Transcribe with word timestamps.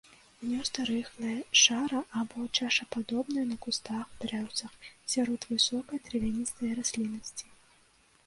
Гнёзды 0.43 0.83
рыхлыя, 0.89 1.39
шара- 1.63 1.99
або 2.21 2.45
чашападобныя 2.59 3.43
на 3.51 3.57
кустах, 3.65 4.09
дрэўцах, 4.23 4.71
сярод 5.17 5.41
высокай 5.53 5.97
травяністай 6.07 6.69
расліннасці. 6.81 7.45